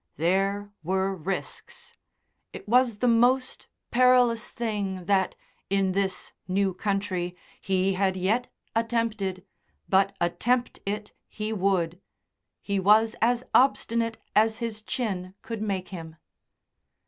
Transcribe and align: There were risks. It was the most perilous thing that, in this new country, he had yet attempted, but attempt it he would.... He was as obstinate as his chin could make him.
There 0.17 0.71
were 0.81 1.13
risks. 1.15 1.95
It 2.53 2.67
was 2.67 2.97
the 2.97 3.07
most 3.07 3.67
perilous 3.91 4.49
thing 4.49 5.05
that, 5.05 5.35
in 5.69 5.91
this 5.91 6.33
new 6.47 6.73
country, 6.73 7.35
he 7.61 7.93
had 7.93 8.17
yet 8.17 8.51
attempted, 8.75 9.45
but 9.87 10.15
attempt 10.19 10.79
it 10.87 11.13
he 11.29 11.53
would.... 11.53 12.01
He 12.63 12.79
was 12.79 13.15
as 13.21 13.43
obstinate 13.53 14.17
as 14.35 14.57
his 14.57 14.81
chin 14.81 15.35
could 15.43 15.61
make 15.61 15.89
him. 15.89 16.15